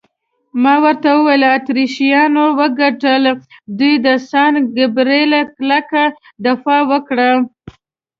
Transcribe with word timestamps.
ما 0.63 0.73
ورته 0.83 1.09
وویل: 1.15 1.43
اتریشیانو 1.55 2.43
وګټل، 2.59 3.23
دوی 3.77 3.93
د 4.05 4.07
سان 4.29 4.53
ګبرېل 4.75 5.33
کلکه 5.57 6.03
دفاع 6.45 6.81
وکړه. 6.91 7.29